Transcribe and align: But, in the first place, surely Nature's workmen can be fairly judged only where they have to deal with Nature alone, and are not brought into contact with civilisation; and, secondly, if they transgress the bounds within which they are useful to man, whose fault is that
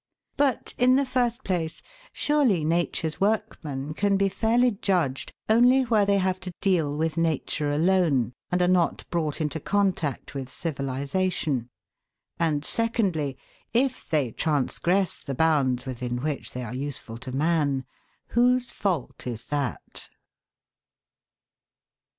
But, 0.35 0.73
in 0.79 0.95
the 0.95 1.05
first 1.05 1.43
place, 1.43 1.83
surely 2.11 2.63
Nature's 2.65 3.21
workmen 3.21 3.93
can 3.93 4.17
be 4.17 4.29
fairly 4.29 4.71
judged 4.71 5.31
only 5.47 5.83
where 5.83 6.07
they 6.07 6.17
have 6.17 6.39
to 6.39 6.51
deal 6.59 6.97
with 6.97 7.17
Nature 7.17 7.71
alone, 7.71 8.33
and 8.51 8.63
are 8.63 8.67
not 8.67 9.05
brought 9.11 9.39
into 9.39 9.59
contact 9.59 10.33
with 10.33 10.49
civilisation; 10.51 11.69
and, 12.39 12.65
secondly, 12.65 13.37
if 13.73 14.09
they 14.09 14.31
transgress 14.31 15.19
the 15.19 15.35
bounds 15.35 15.85
within 15.85 16.23
which 16.23 16.53
they 16.53 16.63
are 16.63 16.73
useful 16.73 17.19
to 17.19 17.31
man, 17.31 17.85
whose 18.35 18.71
fault 18.71 19.27
is 19.27 19.45
that 19.49 20.09